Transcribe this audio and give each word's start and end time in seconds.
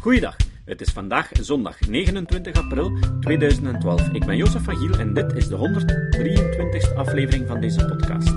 Goeiedag, 0.00 0.36
het 0.64 0.80
is 0.80 0.90
vandaag 0.90 1.30
zondag 1.40 1.80
29 1.88 2.56
april 2.62 2.98
2012. 3.20 4.08
Ik 4.08 4.24
ben 4.26 4.36
Jozef 4.36 4.62
van 4.62 4.76
Giel 4.76 4.98
en 4.98 5.14
dit 5.14 5.32
is 5.32 5.48
de 5.48 5.56
123ste 5.56 6.94
aflevering 6.94 7.46
van 7.46 7.60
deze 7.60 7.84
podcast. 7.84 8.34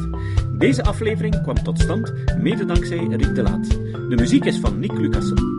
Deze 0.59 0.83
aflevering 0.83 1.41
kwam 1.41 1.63
tot 1.63 1.79
stand 1.79 2.13
mede 2.37 2.65
dankzij 2.65 2.97
Riek 2.97 3.35
de 3.35 3.41
Laat. 3.41 3.69
De 4.09 4.15
muziek 4.15 4.45
is 4.45 4.59
van 4.59 4.79
Nick 4.79 4.91
Lucassen. 4.91 5.55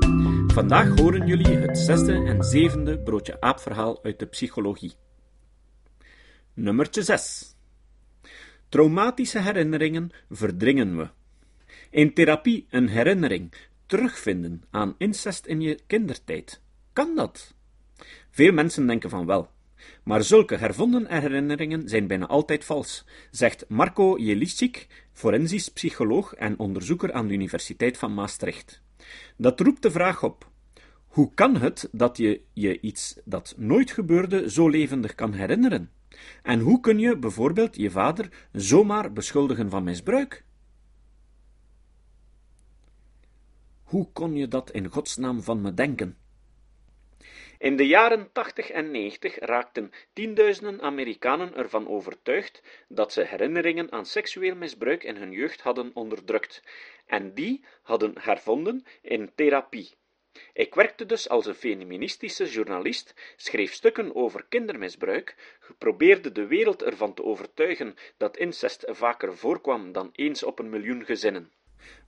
Vandaag 0.53 0.99
horen 0.99 1.27
jullie 1.27 1.57
het 1.57 1.79
zesde 1.79 2.13
en 2.13 2.43
zevende 2.45 2.99
broodje 2.99 3.41
aapverhaal 3.41 4.05
uit 4.05 4.19
de 4.19 4.27
psychologie. 4.27 4.93
Nummertje 6.55 7.03
6. 7.03 7.55
Traumatische 8.69 9.41
herinneringen 9.41 10.11
verdringen 10.31 10.97
we. 10.97 11.09
In 11.91 12.15
therapie 12.15 12.67
een 12.71 12.89
herinnering 12.89 13.53
terugvinden 13.93 14.63
aan 14.71 14.95
incest 14.99 15.47
in 15.47 15.61
je 15.61 15.81
kindertijd. 15.87 16.61
Kan 16.93 17.15
dat? 17.15 17.55
Veel 18.31 18.53
mensen 18.53 18.87
denken 18.87 19.11
van 19.11 19.27
wel. 19.27 19.51
Maar 20.05 20.23
zulke 20.23 20.57
hervonden 20.57 21.07
herinneringen 21.07 21.89
zijn 21.89 22.07
bijna 22.07 22.27
altijd 22.27 22.65
vals, 22.65 23.07
zegt 23.31 23.65
Marco 23.69 24.19
Jelicic, 24.19 24.87
forensisch 25.13 25.69
psycholoog 25.69 26.35
en 26.35 26.59
onderzoeker 26.59 27.13
aan 27.13 27.27
de 27.27 27.35
Universiteit 27.35 27.99
van 27.99 28.15
Maastricht. 28.15 28.83
Dat 29.37 29.61
roept 29.61 29.83
de 29.83 29.91
vraag 29.91 30.23
op: 30.23 30.51
hoe 31.07 31.35
kan 31.35 31.57
het 31.57 31.89
dat 31.93 32.17
je 32.17 32.41
je 32.53 32.81
iets 32.81 33.17
dat 33.25 33.55
nooit 33.57 33.91
gebeurde 33.91 34.51
zo 34.51 34.69
levendig 34.69 35.15
kan 35.15 35.33
herinneren? 35.33 35.91
En 36.43 36.61
hoe 36.61 36.81
kun 36.81 36.99
je 36.99 37.19
bijvoorbeeld 37.19 37.77
je 37.77 37.91
vader 37.91 38.49
zomaar 38.53 39.13
beschuldigen 39.13 39.71
van 39.71 39.85
misbruik? 39.85 40.45
Hoe 43.93 44.13
kon 44.13 44.37
je 44.37 44.49
dat 44.49 44.71
in 44.71 44.89
godsnaam 44.89 45.43
van 45.43 45.61
me 45.61 45.75
denken? 45.75 46.19
In 47.59 47.77
de 47.77 47.87
jaren 47.87 48.33
80 48.33 48.71
en 48.71 48.91
90 48.91 49.39
raakten 49.39 49.93
tienduizenden 50.13 50.81
Amerikanen 50.81 51.55
ervan 51.55 51.89
overtuigd 51.89 52.63
dat 52.89 53.13
ze 53.13 53.23
herinneringen 53.23 53.93
aan 53.93 54.07
seksueel 54.07 54.55
misbruik 54.55 55.05
in 55.05 55.17
hun 55.17 55.33
jeugd 55.33 55.61
hadden 55.61 55.91
onderdrukt, 55.95 56.63
en 57.07 57.35
die 57.35 57.65
hadden 57.83 58.13
hervonden 58.21 58.85
in 59.03 59.31
therapie. 59.35 59.95
Ik 60.53 60.75
werkte 60.75 61.07
dus 61.07 61.29
als 61.29 61.47
een 61.47 61.55
feministische 61.55 62.45
journalist, 62.45 63.15
schreef 63.37 63.73
stukken 63.73 64.15
over 64.15 64.45
kindermisbruik, 64.49 65.59
probeerde 65.79 66.33
de 66.33 66.47
wereld 66.47 66.83
ervan 66.83 67.15
te 67.15 67.25
overtuigen 67.25 67.95
dat 68.17 68.37
incest 68.37 68.85
vaker 68.87 69.37
voorkwam 69.37 69.93
dan 69.93 70.11
eens 70.13 70.43
op 70.43 70.59
een 70.59 70.71
miljoen 70.71 71.05
gezinnen 71.05 71.53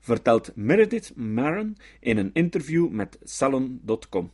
vertelt 0.00 0.56
Meredith 0.56 1.16
Maron 1.16 1.76
in 2.00 2.16
een 2.16 2.30
interview 2.32 2.88
met 2.88 3.18
Salon.com. 3.22 4.32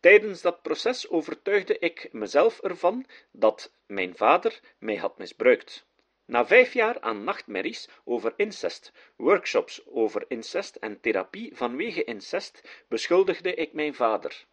Tijdens 0.00 0.42
dat 0.42 0.62
proces 0.62 1.10
overtuigde 1.10 1.78
ik 1.78 2.08
mezelf 2.12 2.60
ervan 2.60 3.06
dat 3.32 3.72
mijn 3.86 4.16
vader 4.16 4.60
mij 4.78 4.96
had 4.96 5.18
misbruikt. 5.18 5.86
Na 6.26 6.46
vijf 6.46 6.72
jaar 6.72 7.00
aan 7.00 7.24
nachtmerries 7.24 7.88
over 8.04 8.32
incest, 8.36 8.92
workshops 9.16 9.86
over 9.86 10.24
incest 10.28 10.76
en 10.76 11.00
therapie 11.00 11.50
vanwege 11.54 12.04
incest, 12.04 12.84
beschuldigde 12.88 13.54
ik 13.54 13.72
mijn 13.72 13.94
vader. 13.94 14.46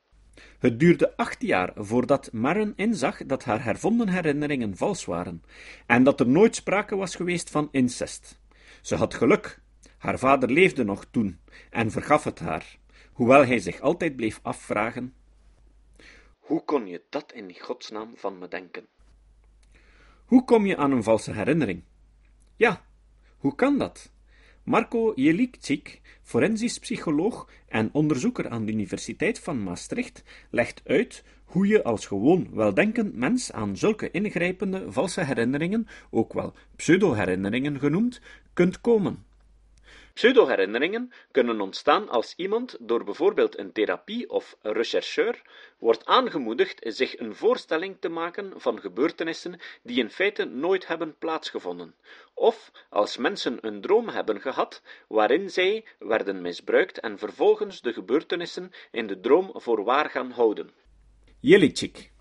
Het 0.59 0.79
duurde 0.79 1.17
acht 1.17 1.41
jaar 1.41 1.71
voordat 1.75 2.29
Maron 2.31 2.73
inzag 2.75 3.25
dat 3.25 3.43
haar 3.43 3.63
hervonden 3.63 4.09
herinneringen 4.09 4.77
vals 4.77 5.05
waren 5.05 5.43
en 5.85 6.03
dat 6.03 6.19
er 6.19 6.27
nooit 6.27 6.55
sprake 6.55 6.95
was 6.95 7.15
geweest 7.15 7.49
van 7.49 7.67
incest. 7.71 8.39
Ze 8.81 8.95
had 8.95 9.13
geluk, 9.13 9.59
haar 10.05 10.19
vader 10.19 10.51
leefde 10.51 10.83
nog 10.83 11.05
toen 11.11 11.39
en 11.69 11.91
vergaf 11.91 12.23
het 12.23 12.39
haar, 12.39 12.77
hoewel 13.13 13.45
hij 13.45 13.59
zich 13.59 13.79
altijd 13.79 14.15
bleef 14.15 14.39
afvragen: 14.41 15.13
Hoe 16.39 16.63
kon 16.63 16.87
je 16.87 17.01
dat 17.09 17.31
in 17.33 17.55
godsnaam 17.59 18.11
van 18.15 18.37
me 18.37 18.47
denken? 18.47 18.87
Hoe 20.25 20.43
kom 20.43 20.65
je 20.65 20.77
aan 20.77 20.91
een 20.91 21.03
valse 21.03 21.31
herinnering? 21.31 21.83
Ja, 22.55 22.85
hoe 23.37 23.55
kan 23.55 23.77
dat? 23.77 24.11
Marco 24.63 25.13
Jelikcik, 25.15 26.01
forensisch 26.21 26.79
psycholoog 26.79 27.49
en 27.67 27.89
onderzoeker 27.93 28.49
aan 28.49 28.65
de 28.65 28.71
Universiteit 28.71 29.39
van 29.39 29.63
Maastricht, 29.63 30.23
legt 30.49 30.81
uit 30.85 31.23
hoe 31.45 31.67
je 31.67 31.83
als 31.83 32.05
gewoon 32.05 32.47
weldenkend 32.53 33.15
mens 33.15 33.51
aan 33.51 33.77
zulke 33.77 34.11
ingrijpende 34.11 34.91
valse 34.91 35.23
herinneringen, 35.23 35.87
ook 36.09 36.33
wel 36.33 36.53
pseudo-herinneringen 36.75 37.79
genoemd, 37.79 38.21
kunt 38.53 38.81
komen. 38.81 39.25
Pseudoherinneringen 40.15 41.11
kunnen 41.31 41.61
ontstaan 41.61 42.09
als 42.09 42.33
iemand 42.35 42.77
door 42.79 43.03
bijvoorbeeld 43.03 43.57
een 43.57 43.71
therapie 43.71 44.29
of 44.29 44.57
rechercheur 44.61 45.41
wordt 45.79 46.05
aangemoedigd 46.05 46.79
zich 46.83 47.19
een 47.19 47.35
voorstelling 47.35 47.97
te 47.99 48.09
maken 48.09 48.53
van 48.55 48.79
gebeurtenissen 48.79 49.59
die 49.83 49.99
in 49.99 50.09
feite 50.09 50.45
nooit 50.45 50.87
hebben 50.87 51.17
plaatsgevonden, 51.17 51.95
of 52.33 52.71
als 52.89 53.17
mensen 53.17 53.57
een 53.61 53.81
droom 53.81 54.07
hebben 54.09 54.41
gehad 54.41 54.81
waarin 55.07 55.49
zij 55.49 55.85
werden 55.99 56.41
misbruikt 56.41 56.99
en 56.99 57.17
vervolgens 57.17 57.81
de 57.81 57.93
gebeurtenissen 57.93 58.71
in 58.91 59.07
de 59.07 59.19
droom 59.19 59.51
voor 59.53 59.83
waar 59.83 60.09
gaan 60.09 60.31
houden. 60.31 60.71
Jelicic 61.39 62.11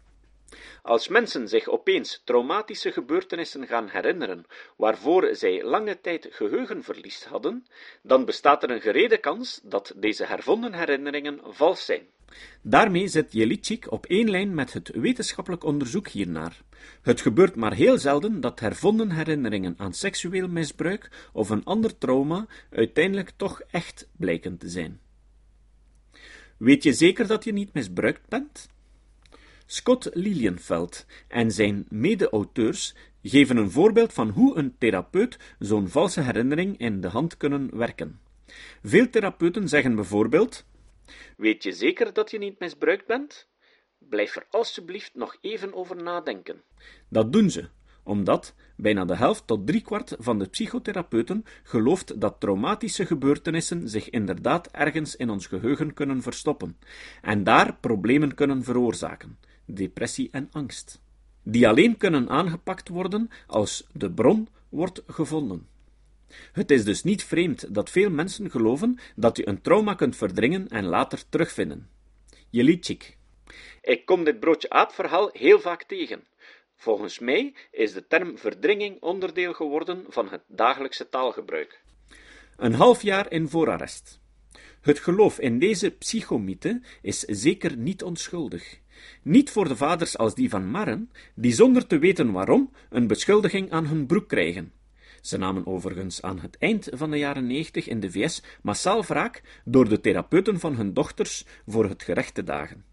als 0.83 1.09
mensen 1.09 1.49
zich 1.49 1.69
opeens 1.69 2.23
traumatische 2.25 2.93
gebeurtenissen 2.93 3.67
gaan 3.67 3.89
herinneren, 3.89 4.45
waarvoor 4.77 5.29
zij 5.37 5.65
lange 5.65 6.01
tijd 6.01 6.29
geheugenverlies 6.31 7.25
hadden, 7.25 7.67
dan 8.03 8.25
bestaat 8.25 8.63
er 8.63 8.71
een 8.71 8.81
gerede 8.81 9.19
kans 9.19 9.61
dat 9.63 9.93
deze 9.97 10.25
hervonden 10.25 10.75
herinneringen 10.75 11.41
vals 11.43 11.85
zijn. 11.85 12.07
Daarmee 12.63 13.09
zit 13.09 13.33
Jelicic 13.33 13.91
op 13.91 14.07
één 14.07 14.31
lijn 14.31 14.55
met 14.55 14.73
het 14.73 14.89
wetenschappelijk 14.89 15.65
onderzoek 15.65 16.09
hiernaar. 16.09 16.63
Het 17.03 17.21
gebeurt 17.21 17.57
maar 17.57 17.75
heel 17.75 17.99
zelden 17.99 18.41
dat 18.41 18.61
hervonden 18.61 19.11
herinneringen 19.11 19.75
aan 19.77 19.95
seksueel 19.95 20.49
misbruik 20.49 21.29
of 21.33 21.51
een 21.51 21.65
ander 21.65 21.99
trauma 21.99 22.47
uiteindelijk 22.71 23.33
toch 23.37 23.61
echt 23.71 24.09
blijken 24.17 24.59
te 24.59 24.69
zijn. 24.69 25.01
Weet 26.57 26.83
je 26.83 26.93
zeker 26.93 27.27
dat 27.27 27.45
je 27.45 27.53
niet 27.53 27.73
misbruikt 27.73 28.29
bent? 28.29 28.69
Scott 29.67 30.11
Lilienfeld 30.13 31.07
en 31.29 31.51
zijn 31.51 31.87
mede-auteurs 31.89 32.95
geven 33.23 33.57
een 33.57 33.71
voorbeeld 33.71 34.13
van 34.13 34.29
hoe 34.29 34.57
een 34.57 34.79
therapeut 34.79 35.39
zo'n 35.59 35.89
valse 35.89 36.21
herinnering 36.21 36.79
in 36.79 37.01
de 37.01 37.09
hand 37.09 37.37
kunnen 37.37 37.77
werken. 37.77 38.21
Veel 38.83 39.11
therapeuten 39.11 39.69
zeggen 39.69 39.95
bijvoorbeeld: 39.95 40.65
Weet 41.37 41.63
je 41.63 41.73
zeker 41.73 42.13
dat 42.13 42.31
je 42.31 42.39
niet 42.39 42.59
misbruikt 42.59 43.07
bent? 43.07 43.49
Blijf 43.99 44.37
er 44.37 44.47
alstublieft 44.51 45.15
nog 45.15 45.37
even 45.41 45.75
over 45.75 46.03
nadenken. 46.03 46.63
Dat 47.09 47.33
doen 47.33 47.51
ze, 47.51 47.69
omdat 48.03 48.55
bijna 48.77 49.05
de 49.05 49.17
helft 49.17 49.47
tot 49.47 49.67
driekwart 49.67 50.17
van 50.19 50.39
de 50.39 50.49
psychotherapeuten 50.49 51.45
gelooft 51.63 52.21
dat 52.21 52.41
traumatische 52.41 53.07
gebeurtenissen 53.07 53.89
zich 53.89 54.11
inderdaad 54.11 54.69
ergens 54.71 55.17
in 55.17 55.31
ons 55.31 55.47
geheugen 55.47 55.95
kunnen 55.95 56.23
verstoppen 56.23 56.79
en 57.23 57.45
daar 57.45 57.77
problemen 57.77 58.35
kunnen 58.35 58.65
veroorzaken 58.65 59.39
depressie 59.67 60.29
en 60.33 60.49
angst, 60.53 61.01
die 61.43 61.69
alleen 61.69 61.97
kunnen 61.97 62.29
aangepakt 62.29 62.89
worden 62.89 63.31
als 63.47 63.87
de 63.93 64.11
bron 64.11 64.49
wordt 64.69 65.03
gevonden. 65.07 65.69
Het 66.53 66.71
is 66.71 66.85
dus 66.85 67.03
niet 67.03 67.25
vreemd 67.25 67.75
dat 67.75 67.91
veel 67.91 68.11
mensen 68.11 68.51
geloven 68.51 68.99
dat 69.17 69.37
je 69.37 69.49
een 69.49 69.61
trauma 69.61 69.95
kunt 69.95 70.17
verdringen 70.17 70.69
en 70.69 70.85
later 70.85 71.29
terugvinden. 71.29 71.89
Jelicic. 72.51 73.17
Ik 73.83 74.07
kom 74.07 74.25
dit 74.25 74.41
broodje 74.41 74.71
aapverhaal 74.71 75.31
heel 75.33 75.61
vaak 75.61 75.83
tegen. 75.83 76.25
Volgens 76.77 77.19
mij 77.19 77.55
is 77.71 77.93
de 77.93 78.07
term 78.07 78.39
verdringing 78.39 79.01
onderdeel 79.01 79.53
geworden 79.53 80.05
van 80.09 80.29
het 80.29 80.43
dagelijkse 80.47 81.09
taalgebruik. 81.09 81.83
Een 82.57 82.75
half 82.75 83.03
jaar 83.03 83.33
in 83.33 83.49
voorarrest. 83.49 84.21
Het 84.81 84.99
geloof 84.99 85.39
in 85.39 85.59
deze 85.59 85.91
psychomythe 85.91 86.81
is 87.03 87.21
zeker 87.21 87.77
niet 87.77 88.03
onschuldig. 88.03 88.79
Niet 89.23 89.51
voor 89.51 89.69
de 89.69 89.77
vaders 89.77 90.19
als 90.19 90.35
die 90.35 90.49
van 90.49 90.71
Marren, 90.71 91.11
die 91.35 91.53
zonder 91.53 91.87
te 91.87 91.99
weten 91.99 92.33
waarom 92.33 92.71
een 92.91 93.07
beschuldiging 93.07 93.71
aan 93.71 93.87
hun 93.87 94.07
broek 94.07 94.29
krijgen. 94.29 94.73
Ze 95.21 95.39
namen 95.39 95.67
overigens 95.67 96.23
aan 96.23 96.39
het 96.41 96.57
eind 96.59 96.89
van 96.93 97.11
de 97.11 97.19
jaren 97.19 97.47
negentig 97.47 97.89
in 97.89 98.01
de 98.01 98.11
VS 98.11 98.43
massaal 98.63 99.05
wraak 99.05 99.43
door 99.65 99.89
de 99.89 100.01
therapeuten 100.01 100.61
van 100.61 100.77
hun 100.77 100.95
dochters 100.95 101.45
voor 101.67 101.89
het 101.89 102.03
gerecht 102.03 102.35
te 102.35 102.45
dagen. 102.45 102.85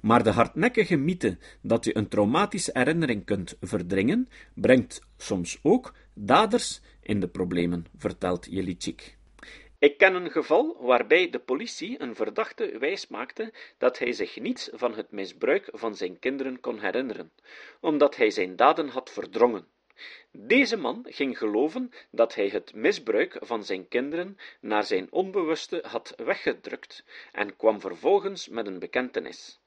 Maar 0.00 0.22
de 0.22 0.30
hardnekkige 0.30 0.96
mythe 0.96 1.38
dat 1.62 1.84
je 1.84 1.96
een 1.96 2.08
traumatische 2.08 2.70
herinnering 2.74 3.24
kunt 3.24 3.56
verdringen, 3.60 4.28
brengt 4.54 5.02
soms 5.16 5.58
ook 5.62 5.94
daders 6.14 6.80
in 7.02 7.20
de 7.20 7.28
problemen, 7.28 7.86
vertelt 7.96 8.46
Jelicic. 8.50 9.18
Ik 9.80 9.98
ken 9.98 10.14
een 10.14 10.30
geval 10.30 10.76
waarbij 10.80 11.30
de 11.30 11.38
politie 11.38 12.00
een 12.00 12.14
verdachte 12.14 12.78
wijsmaakte 12.78 13.52
dat 13.78 13.98
hij 13.98 14.12
zich 14.12 14.40
niets 14.40 14.68
van 14.72 14.94
het 14.94 15.10
misbruik 15.10 15.68
van 15.72 15.96
zijn 15.96 16.18
kinderen 16.18 16.60
kon 16.60 16.78
herinneren, 16.78 17.32
omdat 17.80 18.16
hij 18.16 18.30
zijn 18.30 18.56
daden 18.56 18.88
had 18.88 19.10
verdrongen. 19.10 19.66
Deze 20.30 20.76
man 20.76 21.06
ging 21.08 21.38
geloven 21.38 21.90
dat 22.10 22.34
hij 22.34 22.48
het 22.48 22.74
misbruik 22.74 23.36
van 23.40 23.64
zijn 23.64 23.88
kinderen 23.88 24.38
naar 24.60 24.84
zijn 24.84 25.06
onbewuste 25.10 25.84
had 25.86 26.12
weggedrukt 26.16 27.04
en 27.32 27.56
kwam 27.56 27.80
vervolgens 27.80 28.48
met 28.48 28.66
een 28.66 28.78
bekentenis. 28.78 29.60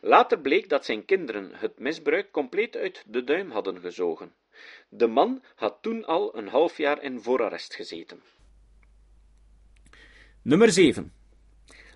Later 0.00 0.38
bleek 0.38 0.68
dat 0.68 0.84
zijn 0.84 1.04
kinderen 1.04 1.54
het 1.54 1.78
misbruik 1.78 2.30
compleet 2.30 2.76
uit 2.76 3.04
de 3.06 3.24
duim 3.24 3.50
hadden 3.50 3.80
gezogen. 3.80 4.34
De 4.88 5.06
man 5.06 5.42
had 5.54 5.78
toen 5.80 6.04
al 6.04 6.36
een 6.36 6.48
half 6.48 6.76
jaar 6.76 7.02
in 7.02 7.20
voorarrest 7.20 7.74
gezeten. 7.74 8.22
Nummer 10.46 10.72
7. 10.72 11.12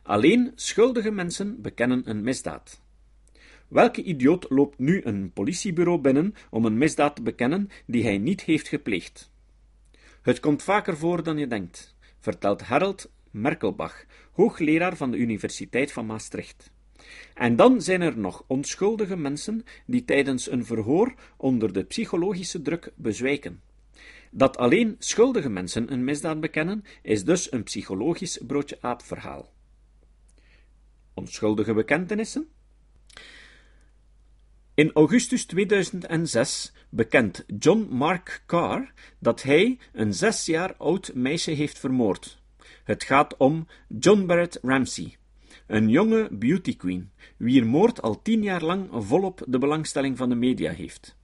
Alleen 0.03 0.53
schuldige 0.55 1.11
mensen 1.11 1.63
bekennen 1.63 2.03
een 2.05 2.23
misdaad. 2.23 2.81
Welke 3.69 4.03
idioot 4.03 4.47
loopt 4.49 4.79
nu 4.79 5.01
een 5.05 5.33
politiebureau 5.33 6.01
binnen 6.01 6.35
om 6.51 6.65
een 6.65 6.79
misdaad 6.79 7.17
te 7.17 7.23
bekennen 7.23 7.69
die 7.87 8.05
hij 8.05 8.19
niet 8.19 8.43
heeft 8.43 8.69
gepleegd? 8.69 9.31
Het 10.23 10.41
komt 10.41 10.63
vaker 10.63 10.97
voor 10.97 11.23
dan 11.23 11.39
je 11.39 11.47
denkt, 11.47 11.97
vertelt 12.19 12.61
Harold 12.61 13.11
Merkelbach, 13.31 14.05
hoogleraar 14.33 14.97
van 14.97 15.11
de 15.11 15.17
Universiteit 15.17 15.93
van 15.93 16.07
Maastricht. 16.07 16.71
En 17.35 17.57
dan 17.57 17.83
zijn 17.83 18.01
er 18.01 18.19
nog 18.19 18.45
onschuldige 18.47 19.17
mensen 19.17 19.65
die 19.87 20.05
tijdens 20.05 20.51
een 20.51 20.65
verhoor 20.65 21.15
onder 21.37 21.73
de 21.73 21.85
psychologische 21.85 22.63
druk 22.63 22.93
bezwijken. 22.95 23.61
Dat 24.31 24.57
alleen 24.57 24.97
schuldige 24.99 25.49
mensen 25.49 25.93
een 25.93 26.05
misdaad 26.05 26.41
bekennen, 26.41 26.85
is 27.03 27.25
dus 27.25 27.53
een 27.53 27.63
psychologisch 27.63 28.41
broodje-aap 28.47 29.03
verhaal. 29.03 29.53
Onschuldige 31.15 31.75
bekentenissen? 31.75 32.49
In 34.75 34.93
augustus 34.93 35.45
2006 35.45 36.73
bekent 36.89 37.45
John 37.59 37.87
Mark 37.91 38.43
Carr 38.47 38.93
dat 39.19 39.43
hij 39.43 39.79
een 39.93 40.15
zes 40.15 40.47
jaar 40.47 40.75
oud 40.77 41.15
meisje 41.15 41.51
heeft 41.51 41.79
vermoord. 41.79 42.39
Het 42.85 43.05
gaat 43.05 43.37
om 43.37 43.67
John 43.99 44.27
Barrett 44.27 44.59
Ramsey, 44.63 45.17
een 45.67 45.89
jonge 45.89 46.29
beauty 46.33 46.77
queen, 46.77 47.11
wier 47.37 47.67
moord 47.67 48.03
al 48.03 48.23
tien 48.23 48.43
jaar 48.43 48.63
lang 48.63 48.89
volop 48.93 49.43
de 49.47 49.59
belangstelling 49.59 50.17
van 50.17 50.29
de 50.29 50.35
media 50.35 50.73
heeft. 50.73 51.19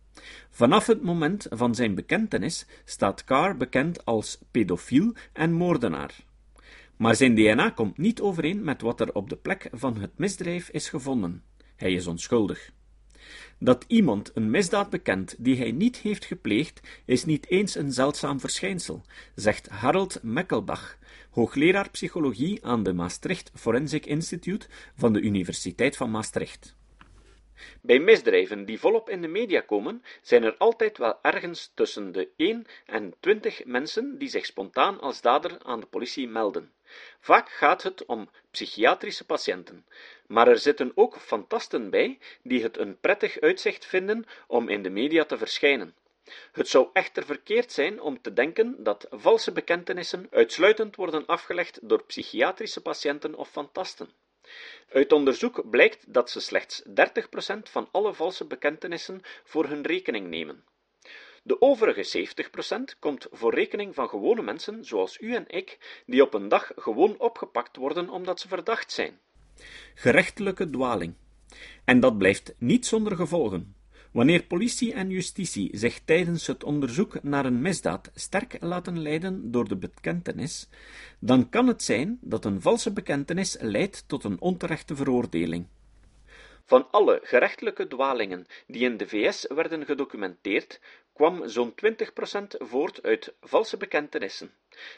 Vanaf 0.51 0.87
het 0.87 1.03
moment 1.03 1.47
van 1.51 1.75
zijn 1.75 1.95
bekentenis 1.95 2.67
staat 2.85 3.25
Carr 3.25 3.57
bekend 3.57 4.05
als 4.05 4.39
pedofiel 4.51 5.15
en 5.33 5.53
moordenaar. 5.53 6.15
Maar 6.97 7.17
zijn 7.17 7.35
DNA 7.35 7.71
komt 7.71 7.99
niet 7.99 8.21
overeen 8.21 8.65
met 8.65 8.81
wat 8.81 9.01
er 9.01 9.15
op 9.15 9.29
de 9.29 9.37
plek 9.37 9.69
van 9.73 9.97
het 9.97 10.19
misdrijf 10.19 10.69
is 10.69 10.89
gevonden. 10.89 11.43
Hij 11.77 11.93
is 11.93 12.07
onschuldig. 12.07 12.71
Dat 13.59 13.85
iemand 13.87 14.31
een 14.35 14.51
misdaad 14.51 14.91
bekent 14.91 15.35
die 15.39 15.57
hij 15.57 15.71
niet 15.73 15.97
heeft 15.97 16.25
gepleegd, 16.25 16.81
is 17.05 17.25
niet 17.25 17.51
eens 17.51 17.75
een 17.75 17.93
zeldzaam 17.93 18.41
verschijnsel, 18.41 19.05
zegt 19.35 19.69
Harold 19.69 20.19
Meckelbach, 20.23 20.99
hoogleraar 21.31 21.91
psychologie 21.91 22.65
aan 22.65 22.83
de 22.83 22.93
Maastricht 22.93 23.51
Forensic 23.55 24.07
Institute 24.07 24.67
van 24.97 25.13
de 25.13 25.21
Universiteit 25.21 25.97
van 25.97 26.11
Maastricht. 26.11 26.77
Bij 27.81 27.99
misdrijven 27.99 28.65
die 28.65 28.81
volop 28.81 29.11
in 29.11 29.21
de 29.23 29.29
media 29.29 29.61
komen, 29.61 30.05
zijn 30.23 30.43
er 30.43 30.57
altijd 30.57 30.99
wel 30.99 31.19
ergens 31.23 31.71
tussen 31.75 32.13
de 32.13 32.29
1 32.37 32.67
en 32.87 33.15
20 33.21 33.65
mensen 33.65 34.19
die 34.19 34.29
zich 34.29 34.47
spontaan 34.47 35.01
als 35.01 35.21
dader 35.21 35.59
aan 35.63 35.81
de 35.81 35.87
politie 35.87 36.29
melden. 36.29 36.73
Vaak 37.21 37.49
gaat 37.51 37.83
het 37.83 38.05
om 38.05 38.31
psychiatrische 38.51 39.25
patiënten, 39.25 39.87
maar 40.27 40.49
er 40.49 40.59
zitten 40.59 40.93
ook 40.95 41.17
fantasten 41.21 41.91
bij 41.91 42.19
die 42.43 42.63
het 42.63 42.79
een 42.79 43.01
prettig 43.01 43.41
uitzicht 43.41 43.85
vinden 43.85 44.25
om 44.47 44.69
in 44.69 44.83
de 44.83 44.91
media 44.91 45.25
te 45.25 45.39
verschijnen. 45.39 45.95
Het 46.53 46.69
zou 46.69 46.89
echter 46.93 47.25
verkeerd 47.25 47.73
zijn 47.73 48.01
om 48.01 48.21
te 48.21 48.33
denken 48.33 48.83
dat 48.83 49.07
valse 49.11 49.53
bekentenissen 49.53 50.27
uitsluitend 50.31 50.97
worden 50.97 51.27
afgelegd 51.27 51.79
door 51.89 52.05
psychiatrische 52.05 52.81
patiënten 52.81 53.35
of 53.35 53.51
fantasten. 53.51 54.11
Uit 54.89 55.13
onderzoek 55.13 55.71
blijkt 55.71 56.13
dat 56.13 56.31
ze 56.31 56.41
slechts 56.41 56.83
30% 56.89 56.93
van 57.63 57.89
alle 57.91 58.15
valse 58.15 58.47
bekentenissen 58.47 59.21
voor 59.45 59.67
hun 59.67 59.83
rekening 59.83 60.29
nemen. 60.29 60.65
De 61.43 61.61
overige 61.61 62.29
70% 62.95 62.99
komt 62.99 63.27
voor 63.31 63.55
rekening 63.55 63.95
van 63.95 64.09
gewone 64.09 64.43
mensen 64.43 64.85
zoals 64.85 65.21
u 65.21 65.35
en 65.35 65.45
ik, 65.47 66.03
die 66.07 66.23
op 66.23 66.35
een 66.35 66.49
dag 66.49 66.73
gewoon 66.77 67.19
opgepakt 67.19 67.77
worden 67.77 68.09
omdat 68.09 68.41
ze 68.41 68.49
verdacht 68.49 68.93
zijn. 68.93 69.21
Gerechtelijke 69.95 70.71
dwaling. 70.71 71.15
En 71.85 72.01
dat 72.01 72.19
blijft 72.19 72.55
niet 72.59 72.87
zonder 72.87 73.17
gevolgen. 73.17 73.76
Wanneer 74.17 74.43
politie 74.43 74.93
en 74.93 75.11
justitie 75.11 75.71
zich 75.73 76.01
tijdens 76.05 76.47
het 76.47 76.65
onderzoek 76.65 77.23
naar 77.23 77.45
een 77.45 77.61
misdaad 77.61 78.11
sterk 78.15 78.57
laten 78.61 79.03
leiden 79.03 79.51
door 79.51 79.69
de 79.69 79.77
bekentenis, 79.77 80.69
dan 81.19 81.49
kan 81.49 81.67
het 81.67 81.83
zijn 81.83 82.19
dat 82.21 82.45
een 82.45 82.61
valse 82.61 82.93
bekentenis 82.93 83.57
leidt 83.61 84.05
tot 84.09 84.25
een 84.25 84.41
onterechte 84.41 84.97
veroordeling. 84.97 85.67
Van 86.65 86.91
alle 86.91 87.21
gerechtelijke 87.23 87.87
dwalingen 87.87 88.47
die 88.67 88.83
in 88.83 88.97
de 88.97 89.09
VS 89.09 89.47
werden 89.49 89.85
gedocumenteerd, 89.85 90.81
kwam 91.13 91.49
zo'n 91.49 91.75
20% 91.75 91.77
voort 92.59 93.03
uit 93.03 93.35
valse 93.41 93.77
bekentenissen. 93.77 94.51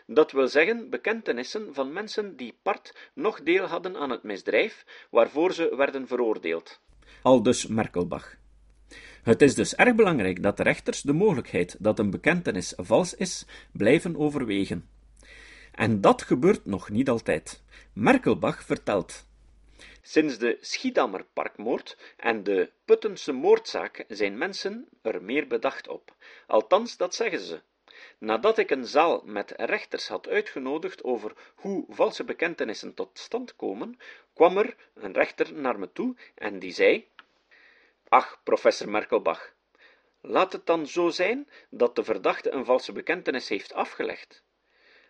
Dat 0.07 0.33
wil 0.33 0.49
zeggen 0.49 0.91
bekentenissen 0.91 1.75
van 1.75 1.93
mensen 1.93 2.37
die 2.37 2.59
part 2.63 3.11
nog 3.15 3.43
deel 3.43 3.65
hadden 3.65 3.97
aan 3.97 4.11
het 4.11 4.23
misdrijf 4.23 4.85
waarvoor 5.11 5.53
ze 5.53 5.77
werden 5.77 6.07
veroordeeld. 6.07 6.81
Aldus 7.23 7.67
Merkelbach. 7.67 8.37
Het 9.23 9.43
is 9.43 9.55
dus 9.55 9.75
erg 9.75 9.95
belangrijk 9.95 10.43
dat 10.43 10.57
de 10.57 10.63
rechters 10.63 11.03
de 11.03 11.13
mogelijkheid 11.13 11.77
dat 11.79 11.99
een 11.99 12.11
bekentenis 12.11 12.73
vals 12.77 13.15
is, 13.15 13.47
blijven 13.73 14.17
overwegen. 14.17 14.89
En 15.73 16.01
dat 16.01 16.23
gebeurt 16.23 16.65
nog 16.65 16.91
niet 16.91 17.09
altijd. 17.09 17.63
Merkelbach 17.93 18.63
vertelt. 18.63 19.27
Sinds 20.03 20.39
de 20.39 20.59
Schiedammer 20.61 21.25
parkmoord 21.33 21.97
en 22.17 22.43
de 22.43 22.71
Puttense 22.85 23.33
moordzaak 23.33 24.05
zijn 24.09 24.39
mensen 24.39 24.89
er 25.03 25.23
meer 25.23 25.47
bedacht 25.47 25.89
op. 25.89 26.15
Althans, 26.47 26.97
dat 26.97 27.15
zeggen 27.15 27.41
ze. 27.41 27.61
Nadat 28.19 28.59
ik 28.59 28.71
een 28.71 28.87
zaal 28.87 29.23
met 29.25 29.53
rechters 29.57 30.09
had 30.09 30.29
uitgenodigd 30.29 31.05
over 31.05 31.33
hoe 31.55 31.85
valse 31.89 32.25
bekentenissen 32.25 32.95
tot 32.95 33.19
stand 33.19 33.57
komen, 33.57 33.99
kwam 34.35 34.59
er 34.59 34.77
een 34.95 35.13
rechter 35.13 35.53
naar 35.55 35.79
me 35.79 35.93
toe 35.93 36.17
en 36.35 36.59
die 36.59 36.73
zei 36.73 37.09
Ach, 38.09 38.41
professor 38.45 38.89
Merkelbach, 38.91 39.55
laat 40.21 40.53
het 40.53 40.67
dan 40.67 40.87
zo 40.87 41.09
zijn 41.09 41.49
dat 41.71 41.97
de 41.97 42.05
verdachte 42.05 42.51
een 42.51 42.65
valse 42.65 42.93
bekentenis 42.93 43.49
heeft 43.49 43.73
afgelegd. 43.73 44.43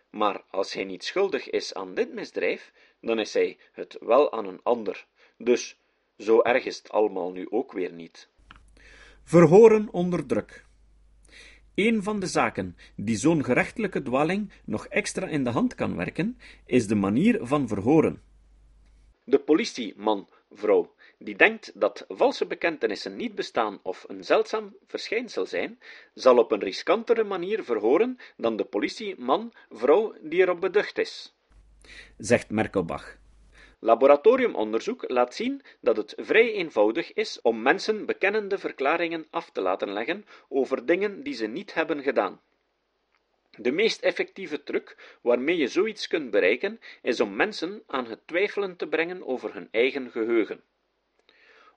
Maar 0.09 0.43
als 0.49 0.73
hij 0.73 0.83
niet 0.83 1.03
schuldig 1.03 1.49
is 1.49 1.73
aan 1.73 1.93
dit 1.93 2.13
misdrijf, 2.13 2.71
dan 3.01 3.19
is 3.19 3.33
hij 3.33 3.57
het 3.71 3.97
wel 3.99 4.31
aan 4.31 4.45
een 4.45 4.59
ander. 4.63 5.07
Dus 5.37 5.77
zo 6.17 6.41
erg 6.41 6.65
is 6.65 6.77
het 6.77 6.91
allemaal 6.91 7.31
nu 7.31 7.47
ook 7.49 7.71
weer 7.71 7.91
niet. 7.91 8.29
Verhoren 9.23 9.89
onder 9.91 10.25
druk. 10.25 10.65
Een 11.75 12.03
van 12.03 12.19
de 12.19 12.27
zaken 12.27 12.77
die 12.95 13.15
zo'n 13.15 13.43
gerechtelijke 13.43 14.01
dwaling 14.01 14.51
nog 14.65 14.87
extra 14.87 15.27
in 15.27 15.43
de 15.43 15.49
hand 15.49 15.75
kan 15.75 15.95
werken, 15.95 16.37
is 16.65 16.87
de 16.87 16.95
manier 16.95 17.39
van 17.41 17.67
verhoren. 17.67 18.21
De 19.23 19.39
politieman, 19.39 20.27
vrouw, 20.51 20.93
die 21.19 21.35
denkt 21.35 21.71
dat 21.75 22.05
valse 22.07 22.45
bekentenissen 22.45 23.15
niet 23.15 23.35
bestaan 23.35 23.79
of 23.83 24.05
een 24.07 24.23
zeldzaam 24.23 24.75
verschijnsel 24.87 25.45
zijn, 25.45 25.79
zal 26.13 26.37
op 26.37 26.51
een 26.51 26.59
riskantere 26.59 27.23
manier 27.23 27.63
verhoren 27.63 28.17
dan 28.37 28.55
de 28.55 28.65
politieman, 28.65 29.53
vrouw 29.69 30.13
die 30.21 30.41
erop 30.41 30.61
beducht 30.61 30.97
is. 30.97 31.35
Zegt 32.17 32.49
Merkelbach. 32.49 33.17
Laboratoriumonderzoek 33.79 35.09
laat 35.09 35.35
zien 35.35 35.61
dat 35.81 35.97
het 35.97 36.13
vrij 36.17 36.53
eenvoudig 36.53 37.13
is 37.13 37.41
om 37.41 37.61
mensen 37.61 38.05
bekennende 38.05 38.57
verklaringen 38.57 39.27
af 39.29 39.49
te 39.51 39.61
laten 39.61 39.93
leggen 39.93 40.25
over 40.49 40.85
dingen 40.85 41.23
die 41.23 41.33
ze 41.33 41.47
niet 41.47 41.73
hebben 41.73 42.03
gedaan. 42.03 42.41
De 43.57 43.71
meest 43.71 44.01
effectieve 44.01 44.63
truc 44.63 45.17
waarmee 45.21 45.57
je 45.57 45.67
zoiets 45.67 46.07
kunt 46.07 46.31
bereiken, 46.31 46.79
is 47.01 47.19
om 47.19 47.35
mensen 47.35 47.83
aan 47.87 48.05
het 48.05 48.27
twijfelen 48.27 48.75
te 48.75 48.87
brengen 48.87 49.25
over 49.25 49.53
hun 49.53 49.67
eigen 49.71 50.11
geheugen. 50.11 50.63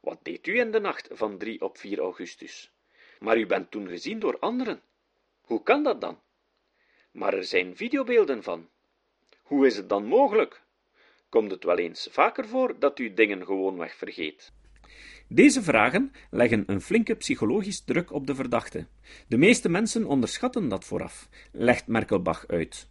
Wat 0.03 0.19
deed 0.23 0.47
u 0.47 0.59
in 0.59 0.71
de 0.71 0.81
nacht 0.81 1.09
van 1.13 1.39
3 1.39 1.61
op 1.61 1.79
4 1.79 1.99
augustus? 1.99 2.71
Maar 3.19 3.39
u 3.39 3.47
bent 3.47 3.71
toen 3.71 3.89
gezien 3.89 4.19
door 4.19 4.39
anderen. 4.39 4.81
Hoe 5.41 5.63
kan 5.63 5.83
dat 5.83 6.01
dan? 6.01 6.19
Maar 7.11 7.35
er 7.35 7.45
zijn 7.45 7.77
videobeelden 7.77 8.43
van. 8.43 8.69
Hoe 9.43 9.67
is 9.67 9.77
het 9.77 9.89
dan 9.89 10.05
mogelijk? 10.05 10.63
Komt 11.29 11.51
het 11.51 11.65
wel 11.65 11.79
eens 11.79 12.09
vaker 12.11 12.49
voor 12.49 12.79
dat 12.79 12.99
u 12.99 13.15
dingen 13.15 13.45
gewoonweg 13.45 13.95
vergeet? 13.95 14.53
Deze 15.29 15.63
vragen 15.63 16.13
leggen 16.31 16.65
een 16.67 16.81
flinke 16.81 17.15
psychologisch 17.15 17.85
druk 17.85 18.13
op 18.13 18.27
de 18.27 18.35
verdachte. 18.35 18.87
De 19.29 19.37
meeste 19.37 19.69
mensen 19.69 20.05
onderschatten 20.05 20.69
dat 20.69 20.85
vooraf, 20.85 21.29
legt 21.53 21.87
Merkelbach 21.87 22.47
uit. 22.47 22.89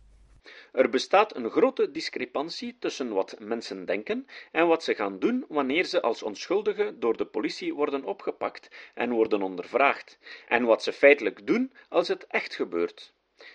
Er 0.72 0.90
bestaat 0.90 1.36
een 1.36 1.50
grote 1.50 1.92
discrepantie 1.92 2.76
tussen 2.80 3.14
wat 3.14 3.36
mensen 3.40 3.86
denken 3.86 4.28
en 4.52 4.68
wat 4.68 4.84
ze 4.84 4.96
gaan 4.96 5.20
doen 5.20 5.46
wanneer 5.48 5.84
ze 5.84 6.02
als 6.02 6.24
onschuldigen 6.24 7.00
door 7.00 7.18
de 7.18 7.26
politie 7.26 7.74
worden 7.74 8.04
opgepakt 8.04 8.70
en 8.94 9.12
worden 9.12 9.42
ondervraagd, 9.42 10.20
en 10.48 10.64
wat 10.64 10.84
ze 10.84 10.94
feitelijk 10.94 11.48
doen 11.48 11.74
als 11.90 12.08
het 12.08 12.28
echt 12.28 12.56
gebeurt. 12.56 13.14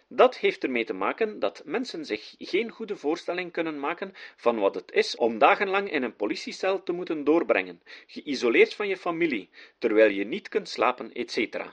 Dat 0.08 0.36
heeft 0.38 0.62
ermee 0.64 0.84
te 0.84 0.92
maken 0.92 1.38
dat 1.38 1.62
mensen 1.64 2.04
zich 2.04 2.34
geen 2.38 2.70
goede 2.70 2.96
voorstelling 2.96 3.52
kunnen 3.52 3.80
maken 3.80 4.12
van 4.36 4.58
wat 4.58 4.74
het 4.74 4.92
is 4.92 5.16
om 5.16 5.38
dagenlang 5.38 5.90
in 5.90 6.02
een 6.02 6.16
politiecel 6.16 6.82
te 6.82 6.92
moeten 6.92 7.24
doorbrengen, 7.24 7.82
geïsoleerd 8.06 8.74
van 8.74 8.88
je 8.88 8.96
familie, 8.96 9.50
terwijl 9.78 10.10
je 10.10 10.24
niet 10.24 10.48
kunt 10.48 10.68
slapen, 10.68 11.12
etc. 11.12 11.64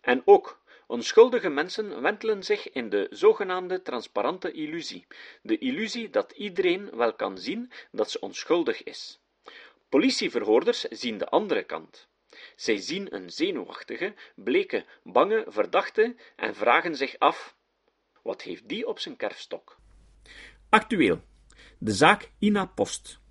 En 0.00 0.22
ook, 0.24 0.62
onschuldige 0.86 1.48
mensen 1.48 2.02
wentelen 2.02 2.42
zich 2.42 2.72
in 2.72 2.88
de 2.88 3.06
zogenaamde 3.10 3.82
transparante 3.82 4.52
illusie, 4.52 5.06
de 5.42 5.58
illusie 5.58 6.10
dat 6.10 6.32
iedereen 6.32 6.96
wel 6.96 7.14
kan 7.14 7.38
zien 7.38 7.70
dat 7.92 8.10
ze 8.10 8.20
onschuldig 8.20 8.82
is. 8.82 9.20
Politieverhoorders 9.88 10.80
zien 10.80 11.18
de 11.18 11.28
andere 11.28 11.62
kant. 11.62 12.08
Zij 12.56 12.76
zien 12.76 13.14
een 13.14 13.30
zenuwachtige, 13.30 14.14
bleke, 14.34 14.84
bange 15.02 15.44
verdachte 15.48 16.16
en 16.36 16.54
vragen 16.54 16.96
zich 16.96 17.18
af: 17.18 17.56
wat 18.22 18.42
heeft 18.42 18.68
die 18.68 18.86
op 18.86 18.98
zijn 18.98 19.16
kerfstok? 19.16 19.76
Actueel. 20.68 21.22
De 21.78 21.92
zaak 21.92 22.30
Ina 22.38 22.64
Post. 22.66 23.22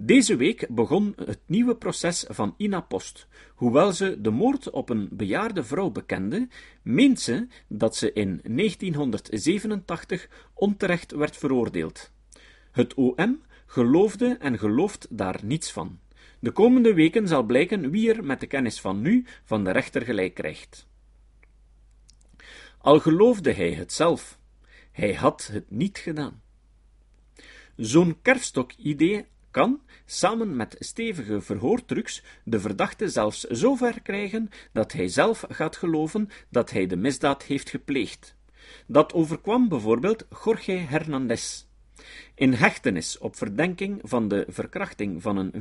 Deze 0.00 0.36
week 0.36 0.66
begon 0.68 1.12
het 1.24 1.40
nieuwe 1.46 1.76
proces 1.76 2.24
van 2.28 2.54
Ina 2.56 2.80
Post. 2.80 3.26
Hoewel 3.54 3.92
ze 3.92 4.20
de 4.20 4.30
moord 4.30 4.70
op 4.70 4.88
een 4.88 5.08
bejaarde 5.12 5.64
vrouw 5.64 5.90
bekende, 5.90 6.48
meent 6.82 7.20
ze 7.20 7.46
dat 7.68 7.96
ze 7.96 8.12
in 8.12 8.40
1987 8.44 10.28
onterecht 10.54 11.12
werd 11.12 11.36
veroordeeld. 11.36 12.10
Het 12.72 12.94
OM 12.94 13.42
geloofde 13.66 14.36
en 14.40 14.58
gelooft 14.58 15.06
daar 15.10 15.40
niets 15.44 15.72
van. 15.72 15.98
De 16.38 16.50
komende 16.50 16.94
weken 16.94 17.28
zal 17.28 17.42
blijken 17.42 17.90
wie 17.90 18.14
er 18.14 18.24
met 18.24 18.40
de 18.40 18.46
kennis 18.46 18.80
van 18.80 19.00
nu 19.00 19.24
van 19.44 19.64
de 19.64 19.70
rechter 19.70 20.02
gelijk 20.02 20.34
krijgt. 20.34 20.86
Al 22.78 23.00
geloofde 23.00 23.52
hij 23.52 23.72
het 23.72 23.92
zelf, 23.92 24.38
hij 24.92 25.14
had 25.14 25.48
het 25.52 25.70
niet 25.70 25.98
gedaan. 25.98 26.42
Zo'n 27.76 28.18
kerfstok-idee 28.22 29.26
kan, 29.50 29.80
samen 30.06 30.56
met 30.56 30.76
stevige 30.78 31.40
verhoortrucs, 31.40 32.22
de 32.44 32.60
verdachte 32.60 33.08
zelfs 33.08 33.40
zo 33.40 33.74
ver 33.74 34.02
krijgen 34.02 34.48
dat 34.72 34.92
hij 34.92 35.08
zelf 35.08 35.44
gaat 35.48 35.76
geloven 35.76 36.28
dat 36.48 36.70
hij 36.70 36.86
de 36.86 36.96
misdaad 36.96 37.42
heeft 37.42 37.70
gepleegd. 37.70 38.36
Dat 38.86 39.12
overkwam 39.12 39.68
bijvoorbeeld 39.68 40.26
Jorge 40.44 40.72
Hernandez. 40.72 41.66
In 42.34 42.52
hechtenis 42.52 43.18
op 43.18 43.36
verdenking 43.36 44.00
van 44.02 44.28
de 44.28 44.44
verkrachting 44.48 45.22
van 45.22 45.36
een 45.36 45.52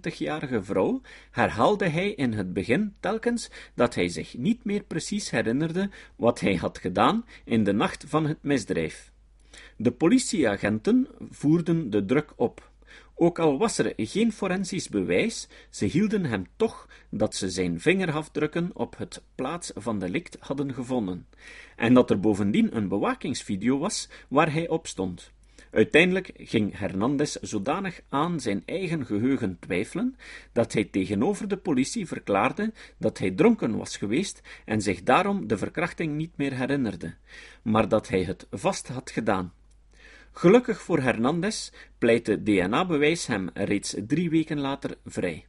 94-jarige 0.00 0.62
vrouw 0.62 1.00
herhaalde 1.30 1.88
hij 1.88 2.10
in 2.10 2.32
het 2.32 2.52
begin 2.52 2.94
telkens 3.00 3.50
dat 3.74 3.94
hij 3.94 4.08
zich 4.08 4.36
niet 4.36 4.64
meer 4.64 4.82
precies 4.82 5.30
herinnerde 5.30 5.90
wat 6.16 6.40
hij 6.40 6.54
had 6.54 6.78
gedaan 6.78 7.24
in 7.44 7.64
de 7.64 7.72
nacht 7.72 8.04
van 8.06 8.26
het 8.26 8.42
misdrijf. 8.42 9.12
De 9.76 9.90
politieagenten 9.90 11.08
voerden 11.30 11.90
de 11.90 12.04
druk 12.04 12.32
op. 12.36 12.71
Ook 13.14 13.38
al 13.38 13.58
was 13.58 13.78
er 13.78 13.92
geen 13.96 14.32
forensisch 14.32 14.88
bewijs, 14.88 15.48
ze 15.70 15.84
hielden 15.84 16.24
hem 16.24 16.46
toch 16.56 16.88
dat 17.10 17.34
ze 17.34 17.50
zijn 17.50 17.80
vingerafdrukken 17.80 18.70
op 18.74 18.98
het 18.98 19.22
plaats 19.34 19.72
van 19.74 19.98
delict 19.98 20.36
hadden 20.40 20.74
gevonden, 20.74 21.26
en 21.76 21.94
dat 21.94 22.10
er 22.10 22.20
bovendien 22.20 22.76
een 22.76 22.88
bewakingsvideo 22.88 23.78
was 23.78 24.08
waar 24.28 24.52
hij 24.52 24.68
op 24.68 24.86
stond. 24.86 25.32
Uiteindelijk 25.72 26.30
ging 26.34 26.78
Hernandez 26.78 27.36
zodanig 27.40 28.00
aan 28.08 28.40
zijn 28.40 28.62
eigen 28.66 29.06
geheugen 29.06 29.56
twijfelen, 29.60 30.16
dat 30.52 30.72
hij 30.72 30.84
tegenover 30.84 31.48
de 31.48 31.56
politie 31.56 32.06
verklaarde 32.06 32.72
dat 32.98 33.18
hij 33.18 33.30
dronken 33.30 33.76
was 33.76 33.96
geweest 33.96 34.42
en 34.64 34.80
zich 34.80 35.02
daarom 35.02 35.46
de 35.46 35.58
verkrachting 35.58 36.16
niet 36.16 36.36
meer 36.36 36.56
herinnerde, 36.56 37.14
maar 37.62 37.88
dat 37.88 38.08
hij 38.08 38.22
het 38.22 38.46
vast 38.50 38.88
had 38.88 39.10
gedaan. 39.10 39.52
Gelukkig 40.34 40.82
voor 40.82 40.98
Hernandez 41.00 41.70
pleitte 41.98 42.42
DNA-bewijs 42.42 43.26
hem 43.26 43.50
reeds 43.54 43.94
drie 44.06 44.30
weken 44.30 44.60
later 44.60 44.96
vrij. 45.04 45.46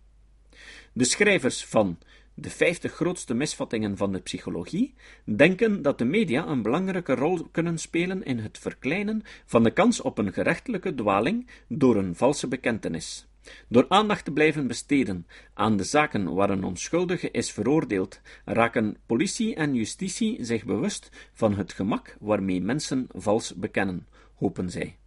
De 0.94 1.04
schrijvers 1.04 1.66
van 1.66 1.98
de 2.34 2.50
50 2.50 2.94
grootste 2.94 3.34
misvattingen 3.34 3.98
van 3.98 4.12
de 4.12 4.20
psychologie, 4.20 4.94
denken 5.26 5.82
dat 5.82 5.98
de 5.98 6.06
media 6.06 6.48
een 6.48 6.62
belangrijke 6.62 7.16
rol 7.16 7.48
kunnen 7.52 7.78
spelen 7.78 8.24
in 8.24 8.40
het 8.40 8.58
verkleinen 8.58 9.24
van 9.46 9.64
de 9.64 9.72
kans 9.72 10.02
op 10.02 10.18
een 10.18 10.34
gerechtelijke 10.34 10.96
dwaling 10.96 11.48
door 11.68 11.96
een 11.96 12.16
valse 12.16 12.48
bekentenis. 12.48 13.28
Door 13.68 13.86
aandacht 13.88 14.26
te 14.26 14.32
blijven 14.32 14.68
besteden 14.68 15.28
aan 15.54 15.78
de 15.78 15.84
zaken 15.84 16.34
waar 16.34 16.50
een 16.50 16.64
onschuldige 16.64 17.32
is 17.32 17.52
veroordeeld, 17.52 18.22
raken 18.46 18.98
politie 19.06 19.56
en 19.56 19.76
justitie 19.76 20.44
zich 20.44 20.66
bewust 20.66 21.30
van 21.34 21.56
het 21.56 21.74
gemak 21.74 22.18
waarmee 22.20 22.62
mensen 22.62 23.08
vals 23.12 23.56
bekennen, 23.56 24.08
hopen 24.36 24.70
zij. 24.70 24.98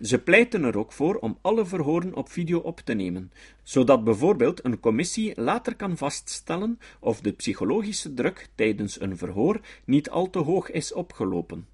Ze 0.00 0.18
pleiten 0.18 0.64
er 0.64 0.78
ook 0.78 0.92
voor 0.92 1.16
om 1.16 1.38
alle 1.40 1.66
verhoren 1.66 2.14
op 2.14 2.30
video 2.30 2.58
op 2.58 2.80
te 2.80 2.94
nemen, 2.94 3.32
zodat 3.62 4.04
bijvoorbeeld 4.04 4.64
een 4.64 4.80
commissie 4.80 5.40
later 5.40 5.76
kan 5.76 5.96
vaststellen 5.96 6.78
of 7.00 7.20
de 7.20 7.32
psychologische 7.32 8.14
druk 8.14 8.48
tijdens 8.54 9.00
een 9.00 9.16
verhoor 9.16 9.60
niet 9.84 10.10
al 10.10 10.30
te 10.30 10.38
hoog 10.38 10.70
is 10.70 10.92
opgelopen. 10.92 11.66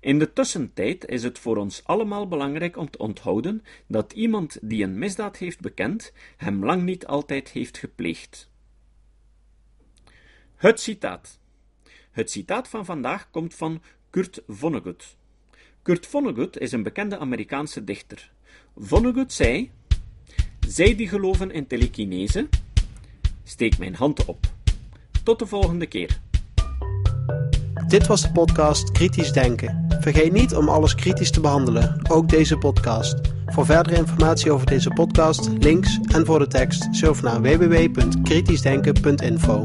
In 0.00 0.18
de 0.18 0.32
tussentijd 0.32 1.06
is 1.06 1.22
het 1.22 1.38
voor 1.38 1.56
ons 1.56 1.84
allemaal 1.84 2.28
belangrijk 2.28 2.76
om 2.76 2.90
te 2.90 2.98
onthouden 2.98 3.62
dat 3.86 4.12
iemand 4.12 4.58
die 4.62 4.84
een 4.84 4.98
misdaad 4.98 5.36
heeft 5.36 5.60
bekend, 5.60 6.12
hem 6.36 6.64
lang 6.64 6.82
niet 6.82 7.06
altijd 7.06 7.48
heeft 7.48 7.78
gepleegd. 7.78 8.50
Het 10.56 10.80
citaat. 10.80 11.38
Het 12.10 12.30
citaat 12.30 12.68
van 12.68 12.84
vandaag 12.84 13.30
komt 13.30 13.54
van 13.54 13.82
Kurt 14.10 14.42
Vonnegut. 14.46 15.16
Kurt 15.82 16.06
Vonnegut 16.06 16.58
is 16.58 16.72
een 16.72 16.82
bekende 16.82 17.18
Amerikaanse 17.18 17.84
dichter. 17.84 18.30
Vonnegut 18.76 19.32
zei: 19.32 19.70
Zij 20.68 20.96
die 20.96 21.08
geloven 21.08 21.50
in 21.50 21.66
telekinese, 21.66 22.48
steek 23.44 23.78
mijn 23.78 23.94
hand 23.94 24.24
op. 24.24 24.46
Tot 25.22 25.38
de 25.38 25.46
volgende 25.46 25.86
keer. 25.86 26.20
Dit 27.86 28.06
was 28.06 28.22
de 28.22 28.32
podcast 28.32 28.92
Kritisch 28.92 29.32
Denken. 29.32 29.86
Vergeet 30.00 30.32
niet 30.32 30.54
om 30.54 30.68
alles 30.68 30.94
kritisch 30.94 31.30
te 31.30 31.40
behandelen, 31.40 32.10
ook 32.10 32.28
deze 32.28 32.56
podcast. 32.56 33.20
Voor 33.46 33.64
verdere 33.64 33.96
informatie 33.96 34.52
over 34.52 34.66
deze 34.66 34.90
podcast, 34.90 35.50
links 35.58 35.98
en 36.14 36.26
voor 36.26 36.38
de 36.38 36.46
tekst, 36.46 36.88
surf 36.90 37.22
naar 37.22 37.42
www.kritischdenken.info. 37.42 39.64